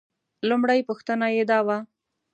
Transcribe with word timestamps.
لومړۍ 0.49 0.79
پوښتنه 0.89 1.27
یې 1.35 1.43
دا 1.51 1.59
وه. 1.67 1.77